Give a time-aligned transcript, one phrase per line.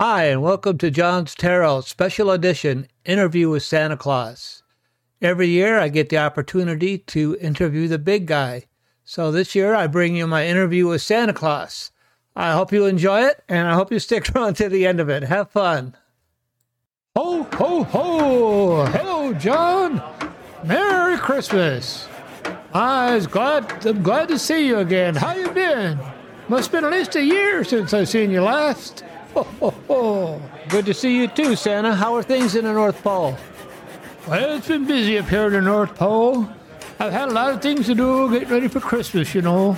[0.00, 4.62] Hi, and welcome to John's Tarot Special Edition Interview with Santa Claus.
[5.20, 8.66] Every year I get the opportunity to interview the big guy.
[9.04, 11.90] So this year I bring you my interview with Santa Claus.
[12.36, 15.08] I hope you enjoy it, and I hope you stick around to the end of
[15.08, 15.24] it.
[15.24, 15.96] Have fun.
[17.16, 18.84] Ho, ho, ho!
[18.86, 20.00] Hello, John!
[20.62, 22.06] Merry Christmas!
[22.72, 25.16] I was glad, I'm glad to see you again.
[25.16, 25.98] How you been?
[26.48, 29.02] Must have been at least a year since I seen you last.
[29.34, 30.42] Ho, ho, ho.
[30.68, 31.94] Good to see you too, Santa.
[31.94, 33.36] How are things in the North Pole?
[34.26, 36.48] Well, it's been busy up here in the North Pole.
[37.00, 39.76] I've had a lot of things to do getting ready for Christmas, you know.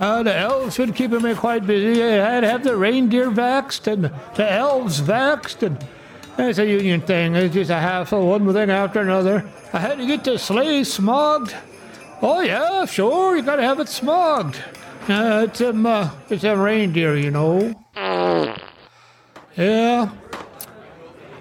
[0.00, 2.02] Uh, the elves been keeping me quite busy.
[2.02, 5.78] I had to have the reindeer vaxxed and the elves vaxxed, and
[6.36, 7.34] that's a union thing.
[7.36, 9.48] It's just a hassle, one thing after another.
[9.72, 11.54] I had to get the sleigh smogged.
[12.20, 14.56] Oh yeah, sure, you gotta have it smogged.
[15.08, 17.74] Uh, it's um, uh, it's a reindeer, you know.
[19.56, 20.10] Yeah.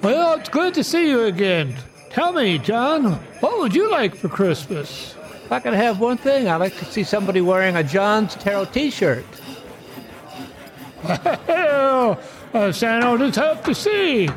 [0.02, 1.76] Well, it's good to see you again.
[2.10, 5.16] Tell me, John, what would you like for Christmas?
[5.46, 8.66] If I could have one thing, I'd like to see somebody wearing a John's Tarot
[8.66, 9.26] t-shirt.
[11.04, 12.20] Well,
[12.54, 14.30] uh, Santa, it's tough to see.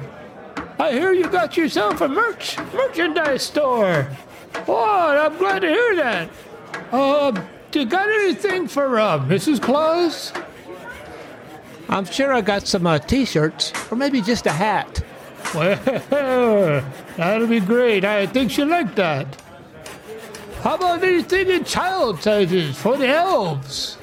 [0.78, 4.08] I hear you got yourself a merch merchandise store.
[4.66, 6.30] Oh, I'm glad to hear that.
[6.92, 7.40] Uh,
[7.72, 9.60] you got anything for uh, Mrs.
[9.60, 10.32] Claus?
[11.88, 15.04] I'm sure I got some uh, t-shirts, or maybe just a hat.
[15.54, 15.76] Well,
[17.16, 18.04] that'll be great.
[18.04, 19.26] I think she'll like that.
[20.62, 23.98] How about anything in child sizes for the elves?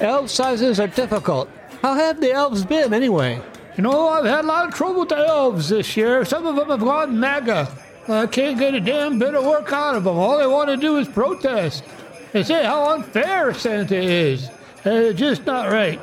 [0.00, 1.48] Elf sizes are difficult.
[1.80, 3.40] How have the elves been anyway?
[3.76, 6.24] You know, I've had a lot of trouble with the elves this year.
[6.24, 7.68] Some of them have gone MAGA.
[8.08, 10.16] I can't get a damn bit of work out of them.
[10.16, 11.84] All they want to do is protest.
[12.32, 14.50] They say how unfair Santa is.
[14.84, 16.00] It's just not right.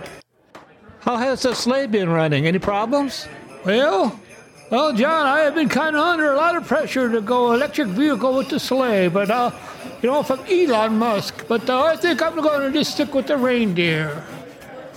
[1.03, 2.47] How has the sleigh been running?
[2.47, 3.27] Any problems?
[3.65, 4.17] Well,
[4.69, 7.89] well, John, I have been kind of under a lot of pressure to go electric
[7.89, 9.51] vehicle with the sleigh, but uh,
[10.01, 11.45] you know, from Elon Musk.
[11.49, 14.23] But uh, I think I'm going to just stick with the reindeer.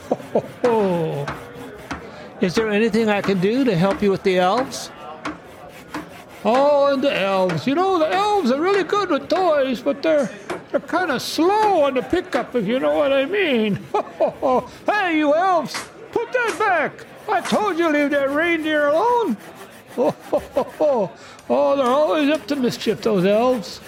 [0.08, 1.26] Ho, ho, ho.
[2.40, 4.90] Is there anything I can do to help you with the elves?
[6.44, 7.66] Oh, and the elves.
[7.66, 10.30] You know, the elves are really good with toys, but they're
[10.70, 13.80] they're kind of slow on the pickup, if you know what I mean.
[14.86, 15.88] hey, you elves,
[16.36, 17.06] that back.
[17.28, 19.36] I told you leave that reindeer alone.
[19.98, 21.10] Oh,
[21.48, 23.80] oh, they're always up to mischief, those elves.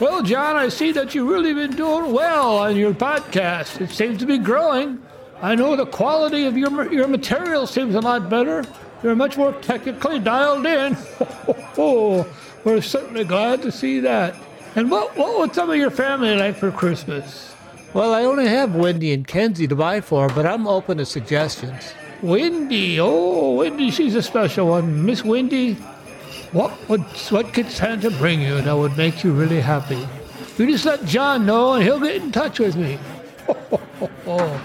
[0.00, 3.78] Well, John, I see that you've really been doing well on your podcast.
[3.82, 5.02] It seems to be growing.
[5.42, 8.64] I know the quality of your your material seems a lot better.
[9.02, 10.96] You're much more technically dialed in.
[11.76, 12.26] Oh,
[12.64, 14.34] We're certainly glad to see that.
[14.76, 17.54] And what what would some of your family like for Christmas?
[17.92, 21.92] Well, I only have Wendy and Kenzie to buy for, but I'm open to suggestions.
[22.22, 25.04] Wendy, oh, Wendy, she's a special one.
[25.04, 25.74] Miss Wendy,
[26.52, 30.06] what would what could Santa bring you that would make you really happy?
[30.56, 32.98] You just let John know, and he'll get in touch with me.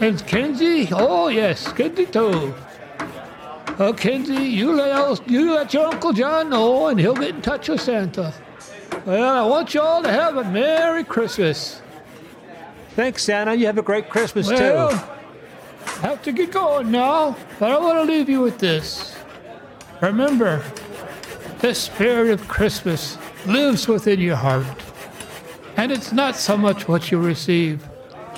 [0.00, 2.54] and Kenzie, oh yes, Kenzie too.
[3.78, 7.68] Uh, Kenzie, you let you let your Uncle John know, and he'll get in touch
[7.68, 8.34] with Santa.
[9.06, 11.82] Well, I want you all to have a Merry Christmas.
[12.94, 13.54] Thanks, Santa.
[13.54, 14.96] You have a great Christmas well, too.
[16.00, 19.16] Have to get going now, but I want to leave you with this.
[20.00, 20.62] Remember,
[21.60, 24.66] the spirit of Christmas lives within your heart.
[25.76, 27.86] And it's not so much what you receive,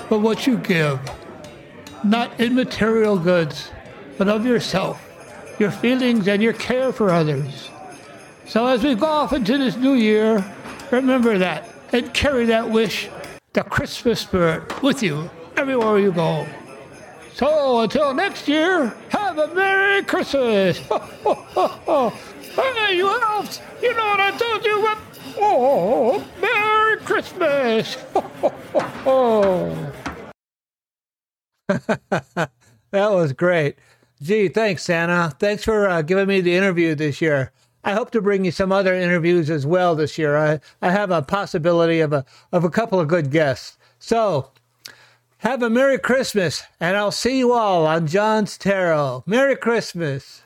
[0.09, 0.99] but what you give.
[2.03, 3.69] Not in material goods,
[4.17, 4.99] but of yourself,
[5.59, 7.69] your feelings, and your care for others.
[8.45, 10.43] So as we go off into this new year,
[10.91, 13.09] remember that and carry that wish,
[13.53, 16.47] the Christmas spirit, with you everywhere you go.
[17.33, 20.77] So until next year, have a Merry Christmas!
[20.77, 20.93] hey,
[22.95, 23.59] you elves!
[23.81, 24.81] You know what I told you?
[24.81, 24.97] What?
[25.37, 27.97] Oh, Merry Christmas!
[32.91, 33.75] that was great.
[34.21, 35.35] Gee, thanks, Santa.
[35.39, 37.51] Thanks for uh, giving me the interview this year.
[37.83, 40.37] I hope to bring you some other interviews as well this year.
[40.37, 43.77] I, I have a possibility of a of a couple of good guests.
[43.99, 44.51] So
[45.39, 49.23] have a Merry Christmas, and I'll see you all on John's Tarot.
[49.25, 50.43] Merry Christmas.